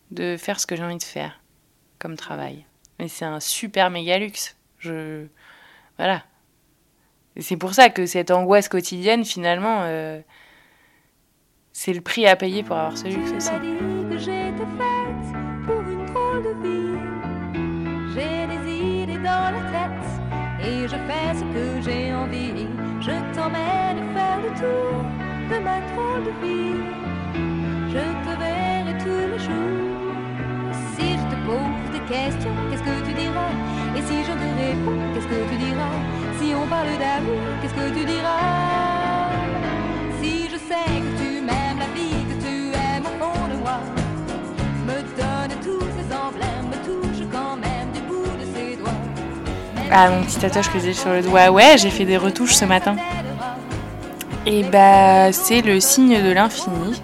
de 0.10 0.36
faire 0.38 0.60
ce 0.60 0.68
que 0.68 0.76
j'ai 0.76 0.84
envie 0.84 0.98
de 0.98 1.04
faire 1.04 1.40
comme 2.00 2.18
travail. 2.18 2.66
Mais 3.00 3.08
c'est 3.08 3.26
un 3.26 3.40
super 3.40 3.90
méga 3.90 4.18
luxe. 4.18 4.58
Je 4.80 5.28
voilà. 5.98 6.24
C'est 7.38 7.58
pour 7.58 7.74
ça 7.74 7.90
que 7.90 8.06
cette 8.06 8.30
angoisse 8.30 8.68
quotidienne 8.68 9.24
finalement 9.24 9.84
euh, 9.84 10.20
c'est 11.72 11.94
le 11.94 12.02
prix 12.02 12.28
à 12.28 12.36
payer 12.36 12.64
pour 12.64 12.76
avoir 12.76 12.98
ce 12.98 13.06
luxe 13.08 13.32
aussi. 13.32 13.50
J'ai 18.14 18.48
des 18.48 18.72
idées 18.72 19.18
dans 19.18 19.52
la 19.56 19.62
tête 19.72 20.06
et 20.68 20.88
je 20.88 20.96
fais 21.08 21.34
ce 21.34 21.44
que 21.54 21.82
j'ai 21.82 22.14
envie. 22.14 22.68
Je 23.00 23.12
t'emmène 23.34 24.14
faire 24.14 24.40
le 24.42 24.50
tour 24.60 25.04
de 25.50 25.58
ma 25.64 25.80
drôle 25.92 26.24
de 26.26 26.34
vie. 26.46 26.84
Je 27.90 28.04
te 28.26 28.40
verrai 28.40 28.98
tous 29.00 29.26
les 29.32 29.40
jours. 29.40 30.14
Si 30.96 31.14
je 31.14 31.26
te 31.32 31.38
pose 31.48 31.92
des 31.94 32.14
questions, 32.14 32.56
qu'est-ce 32.70 32.84
que 32.84 33.06
tu 33.08 33.14
diras? 33.14 33.54
Et 33.98 34.02
si 34.02 34.24
je 34.24 34.34
te 34.34 34.48
réponds, 34.62 35.14
qu'est-ce 35.14 35.28
que 35.28 35.50
tu 35.50 35.58
diras? 35.58 36.21
Parle 36.82 36.98
d'amour, 36.98 37.42
qu'est-ce 37.62 37.74
que 37.74 38.00
tu 38.00 38.06
diras? 38.06 39.30
Si 40.22 40.50
je 40.50 40.56
sais 40.56 40.88
que 40.88 41.22
tu 41.22 41.42
m'aimes 41.42 41.80
la 41.80 41.88
vie, 41.96 42.26
que 42.30 42.44
tu 42.44 42.72
aimes 42.74 43.06
au 43.06 43.24
fond 43.24 43.48
de 43.48 43.56
moi, 43.62 43.80
me 44.88 45.02
donne 45.18 45.58
tous 45.62 45.86
ces 45.96 46.16
emblèmes, 46.16 46.68
me 46.70 46.78
touche 46.86 47.26
quand 47.32 47.56
même 47.58 47.92
du 47.94 48.02
bout 48.02 48.24
de 48.24 48.46
ses 48.56 48.78
doigts. 48.78 48.92
Ah, 49.92 50.10
mon 50.10 50.24
petit 50.24 50.40
tatouage 50.40 50.72
que 50.72 50.80
j'ai 50.80 50.94
sur 50.94 51.12
le 51.12 51.22
doigt. 51.22 51.52
Ouais, 51.52 51.78
j'ai 51.78 51.90
fait 51.90 52.06
des 52.06 52.18
retouches 52.18 52.56
ce 52.56 52.66
matin. 52.66 52.96
Et 54.46 54.64
bah, 54.64 55.32
c'est 55.32 55.62
le 55.62 55.80
signe 55.80 56.22
de 56.22 56.32
l'infini. 56.32 57.00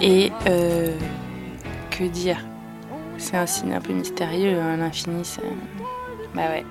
Et 0.00 0.32
euh, 0.46 0.96
que 1.90 2.04
dire? 2.04 2.38
C'est 3.18 3.36
un 3.36 3.46
signe 3.46 3.74
un 3.74 3.80
peu 3.80 3.92
mystérieux, 3.92 4.58
hein, 4.60 4.76
l'infini, 4.76 5.24
ça. 5.24 5.42
Bah 6.34 6.42
ouais. 6.50 6.64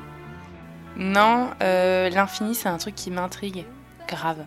Non, 0.97 1.51
euh, 1.61 2.09
l'infini, 2.09 2.53
c'est 2.53 2.69
un 2.69 2.77
truc 2.77 2.95
qui 2.95 3.09
m'intrigue. 3.09 3.65
Grave. 4.07 4.45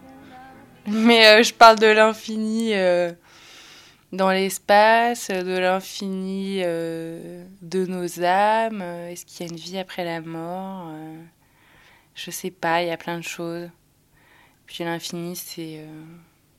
Mais 0.86 1.26
euh, 1.26 1.42
je 1.42 1.52
parle 1.52 1.78
de 1.78 1.86
l'infini 1.86 2.74
euh, 2.74 3.12
dans 4.12 4.30
l'espace, 4.30 5.30
de 5.30 5.58
l'infini 5.58 6.60
de 6.62 7.86
nos 7.86 8.22
âmes. 8.22 8.82
Est-ce 8.82 9.26
qu'il 9.26 9.46
y 9.46 9.48
a 9.48 9.52
une 9.52 9.58
vie 9.58 9.78
après 9.78 10.04
la 10.04 10.20
mort 10.20 10.92
Je 12.14 12.30
sais 12.30 12.52
pas, 12.52 12.82
il 12.82 12.88
y 12.88 12.92
a 12.92 12.96
plein 12.96 13.18
de 13.18 13.24
choses. 13.24 13.68
Puis 14.66 14.84
l'infini, 14.84 15.34
c'est 15.34 15.84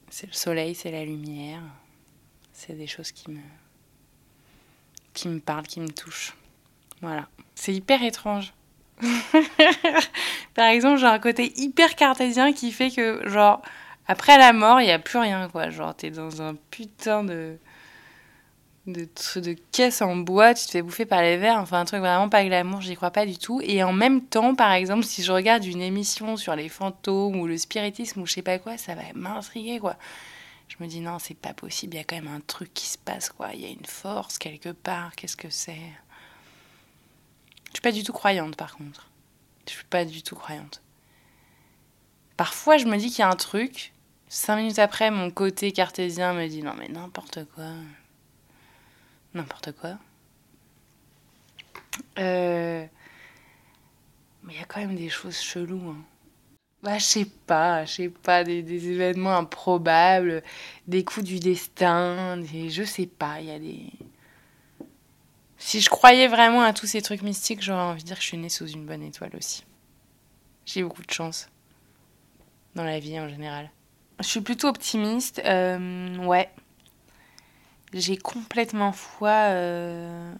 c'est 0.10 0.28
le 0.28 0.34
soleil, 0.34 0.76
c'est 0.76 0.92
la 0.92 1.06
lumière. 1.06 1.62
C'est 2.54 2.74
des 2.74 2.88
choses 2.88 3.12
qui 3.12 3.30
me, 3.30 3.42
qui 5.14 5.28
me 5.28 5.40
parlent, 5.40 5.68
qui 5.68 5.80
me 5.80 5.90
touchent. 5.90 6.36
Voilà. 7.02 7.28
C'est 7.56 7.74
hyper 7.74 8.02
étrange. 8.04 8.54
Par 10.56 10.68
exemple, 10.68 11.00
j'ai 11.00 11.06
un 11.06 11.20
côté 11.20 11.54
hyper 11.58 11.96
cartésien 11.96 12.54
qui 12.54 12.72
fait 12.72 12.92
que, 12.92 13.28
genre, 13.30 13.62
après 14.08 14.38
la 14.38 14.54
mort, 14.54 14.82
il 14.82 14.86
n'y 14.86 14.92
a 14.92 15.00
plus 15.00 15.20
rien, 15.20 15.48
quoi. 15.50 15.70
Genre, 15.70 15.96
t'es 15.96 16.10
dans 16.12 16.42
un 16.42 16.56
putain 16.72 17.24
de, 17.24 17.58
de, 18.88 19.08
de 19.40 19.56
caisse 19.72 20.02
en 20.02 20.16
bois, 20.16 20.54
tu 20.54 20.66
te 20.66 20.72
fais 20.72 20.82
bouffer 20.82 21.06
par 21.06 21.22
les 21.22 21.38
vers. 21.38 21.60
Enfin, 21.60 21.82
un 21.82 21.86
truc 21.86 22.00
vraiment 22.00 22.30
pas 22.30 22.44
glamour, 22.44 22.82
j'y 22.82 22.96
crois 22.96 23.12
pas 23.12 23.26
du 23.26 23.38
tout. 23.38 23.62
Et 23.64 23.84
en 23.84 23.94
même 23.94 24.22
temps, 24.26 24.56
par 24.56 24.72
exemple, 24.72 25.04
si 25.04 25.24
je 25.24 25.32
regarde 25.32 25.66
une 25.66 25.82
émission 25.82 26.38
sur 26.38 26.56
les 26.56 26.70
fantômes 26.70 27.40
ou 27.40 27.48
le 27.48 27.58
spiritisme 27.58 28.22
ou 28.22 28.26
je 28.26 28.34
sais 28.34 28.42
pas 28.42 28.60
quoi, 28.60 28.78
ça 28.78 28.96
va 28.96 29.04
m'intriguer, 29.14 29.80
quoi. 29.80 29.98
Je 30.70 30.76
me 30.84 30.88
dis, 30.90 31.02
non, 31.02 31.20
c'est 31.20 31.38
pas 31.38 31.54
possible, 31.54 31.96
il 31.96 31.98
y 31.98 32.02
a 32.02 32.04
quand 32.04 32.18
même 32.18 32.28
un 32.34 32.42
truc 32.42 32.74
qui 32.74 32.88
se 32.88 32.98
passe, 32.98 33.30
quoi. 33.30 33.50
Il 33.54 33.62
y 33.62 33.66
a 33.66 33.70
une 33.70 33.86
force 33.86 34.38
quelque 34.38 34.70
part, 34.72 35.16
qu'est-ce 35.16 35.38
que 35.38 35.50
c'est? 35.50 35.82
Je 37.68 37.74
suis 37.74 37.82
pas 37.82 37.92
du 37.92 38.04
tout 38.04 38.14
croyante, 38.14 38.56
par 38.56 38.76
contre. 38.76 39.10
Je 39.68 39.74
suis 39.74 39.86
pas 39.86 40.06
du 40.06 40.24
tout 40.24 40.36
croyante. 40.36 40.82
Parfois, 42.38 42.78
je 42.78 42.86
me 42.86 42.98
dis 42.98 43.10
qu'il 43.10 43.20
y 43.20 43.22
a 43.24 43.30
un 43.30 43.36
truc. 43.36 43.94
Cinq 44.30 44.58
minutes 44.58 44.80
après, 44.80 45.10
mon 45.12 45.32
côté 45.32 45.72
cartésien 45.72 46.34
me 46.34 46.48
dit 46.48 46.62
non, 46.64 46.74
mais 46.78 46.88
n'importe 46.88 47.46
quoi. 47.56 47.72
N'importe 49.34 49.72
quoi. 49.74 49.98
Euh, 52.20 52.86
Mais 54.44 54.54
il 54.54 54.60
y 54.60 54.62
a 54.62 54.66
quand 54.66 54.80
même 54.80 54.96
des 54.96 55.10
choses 55.10 55.40
cheloues. 55.40 55.90
hein. 55.90 56.04
Bah, 56.84 56.98
je 57.00 57.04
sais 57.04 57.26
pas, 57.26 57.86
je 57.86 57.94
sais 57.94 58.10
pas, 58.10 58.44
des, 58.44 58.90
événements 58.90 59.36
improbables, 59.36 60.44
des 60.88 61.04
coups 61.04 61.26
du 61.26 61.40
destin, 61.40 62.38
des... 62.38 62.70
je 62.70 62.84
sais 62.84 63.08
pas, 63.08 63.42
il 63.42 63.48
y 63.48 63.52
a 63.52 63.60
des. 63.60 63.92
Si 65.58 65.82
je 65.82 65.90
croyais 65.90 66.28
vraiment 66.28 66.62
à 66.62 66.74
tous 66.74 66.86
ces 66.86 67.02
trucs 67.02 67.24
mystiques, 67.24 67.62
j'aurais 67.62 67.82
envie 67.82 68.04
de 68.04 68.08
dire 68.08 68.18
que 68.18 68.22
je 68.22 68.28
suis 68.28 68.38
née 68.38 68.50
sous 68.50 68.68
une 68.68 68.86
bonne 68.86 69.04
étoile 69.04 69.32
aussi. 69.36 69.66
J'ai 70.66 70.84
beaucoup 70.84 71.02
de 71.02 71.12
chance 71.12 71.50
dans 72.76 72.84
la 72.84 73.00
vie 73.00 73.20
en 73.20 73.28
général. 73.28 73.72
Je 74.20 74.26
suis 74.26 74.42
plutôt 74.42 74.68
optimiste, 74.68 75.42
euh, 75.46 76.18
ouais. 76.18 76.50
J'ai 77.94 78.18
complètement 78.18 78.92
foi 78.92 79.30
euh, 79.30 80.34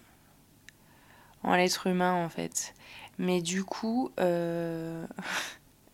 en 1.42 1.54
l'être 1.54 1.86
humain 1.86 2.14
en 2.24 2.28
fait. 2.28 2.74
Mais 3.18 3.40
du 3.42 3.64
coup, 3.64 4.10
euh, 4.20 5.06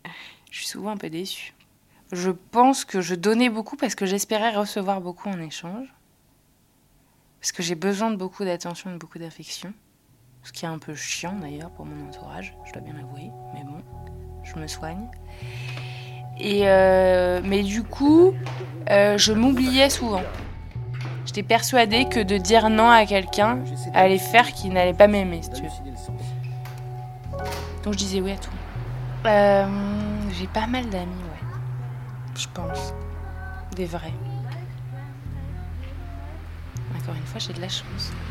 je 0.51 0.57
suis 0.57 0.67
souvent 0.67 0.91
un 0.91 0.97
peu 0.97 1.09
déçue. 1.09 1.53
Je 2.11 2.31
pense 2.31 2.85
que 2.85 3.01
je 3.01 3.15
donnais 3.15 3.49
beaucoup 3.49 3.77
parce 3.77 3.95
que 3.95 4.05
j'espérais 4.05 4.55
recevoir 4.55 5.01
beaucoup 5.01 5.29
en 5.29 5.39
échange. 5.39 5.87
Parce 7.45 7.51
que 7.51 7.61
j'ai 7.61 7.75
besoin 7.75 8.09
de 8.09 8.15
beaucoup 8.15 8.43
d'attention 8.43 8.91
de 8.91 8.97
beaucoup 8.97 9.19
d'affection. 9.19 9.71
Ce 10.41 10.51
qui 10.51 10.65
est 10.65 10.67
un 10.67 10.79
peu 10.79 10.95
chiant 10.95 11.35
d'ailleurs 11.39 11.69
pour 11.69 11.85
mon 11.85 12.07
entourage, 12.07 12.57
je 12.65 12.73
dois 12.73 12.81
bien 12.81 12.93
l'avouer. 12.93 13.29
Mais 13.53 13.63
bon, 13.63 13.83
je 14.41 14.55
me 14.55 14.65
soigne. 14.65 15.07
Et 16.39 16.67
euh, 16.67 17.41
mais 17.43 17.61
du 17.61 17.83
coup, 17.83 18.33
euh, 18.89 19.19
je 19.19 19.31
m'oubliais 19.31 19.91
souvent. 19.91 20.23
J'étais 21.27 21.43
persuadée 21.43 22.05
que 22.05 22.19
de 22.19 22.35
dire 22.37 22.71
non 22.71 22.89
à 22.89 23.05
quelqu'un 23.05 23.59
allait 23.93 24.17
faire 24.17 24.51
qu'il 24.51 24.73
n'allait 24.73 24.95
pas 24.95 25.05
m'aimer, 25.07 25.43
si 25.43 25.51
tu 25.51 25.61
veux. 25.61 25.69
Donc 27.83 27.93
je 27.93 27.99
disais 27.99 28.21
oui 28.21 28.31
à 28.31 28.37
tout. 28.37 28.49
Euh, 29.27 29.67
j'ai 30.31 30.47
pas 30.47 30.65
mal 30.65 30.89
d'amis, 30.89 31.13
ouais. 31.13 31.47
Je 32.35 32.47
pense. 32.55 32.91
Des 33.75 33.85
vrais. 33.85 34.13
Encore 37.05 37.17
une 37.17 37.27
fois, 37.27 37.39
j'ai 37.39 37.53
de 37.53 37.61
la 37.61 37.69
chance. 37.69 38.11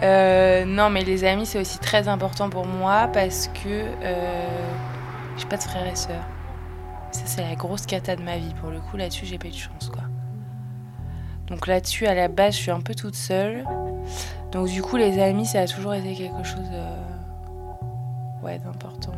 Euh, 0.00 0.64
non, 0.64 0.90
mais 0.90 1.02
les 1.02 1.24
amis, 1.24 1.44
c'est 1.44 1.58
aussi 1.58 1.80
très 1.80 2.06
important 2.06 2.48
pour 2.50 2.66
moi 2.66 3.08
parce 3.12 3.48
que 3.48 3.66
euh, 3.66 4.46
j'ai 5.36 5.46
pas 5.46 5.56
de 5.56 5.62
frères 5.62 5.88
et 5.88 5.96
sœurs. 5.96 6.24
Ça, 7.10 7.22
c'est 7.24 7.42
la 7.42 7.56
grosse 7.56 7.84
cata 7.84 8.14
de 8.14 8.22
ma 8.22 8.36
vie. 8.36 8.54
Pour 8.60 8.70
le 8.70 8.78
coup, 8.78 8.96
là-dessus, 8.96 9.26
j'ai 9.26 9.38
pas 9.38 9.48
eu 9.48 9.50
de 9.50 9.56
chance, 9.56 9.90
quoi. 9.92 10.04
Donc 11.48 11.66
là-dessus, 11.66 12.06
à 12.06 12.14
la 12.14 12.28
base, 12.28 12.54
je 12.54 12.60
suis 12.60 12.70
un 12.70 12.80
peu 12.80 12.94
toute 12.94 13.16
seule. 13.16 13.64
Donc 14.52 14.68
du 14.68 14.82
coup, 14.82 14.96
les 14.96 15.20
amis, 15.20 15.46
ça 15.46 15.62
a 15.62 15.66
toujours 15.66 15.94
été 15.94 16.14
quelque 16.14 16.44
chose 16.44 16.70
euh, 16.72 18.44
ouais, 18.44 18.60
d'important. 18.60 19.14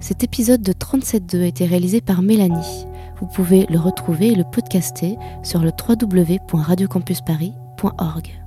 Cet 0.00 0.24
épisode 0.24 0.62
de 0.62 0.72
37.2 0.72 1.42
a 1.42 1.46
été 1.46 1.66
réalisé 1.66 2.00
par 2.00 2.22
Mélanie. 2.22 2.86
Vous 3.18 3.26
pouvez 3.26 3.66
le 3.66 3.78
retrouver 3.78 4.28
et 4.28 4.34
le 4.34 4.44
podcaster 4.44 5.18
sur 5.42 5.60
le 5.60 5.70
www.radiocampusparis.org. 5.70 8.45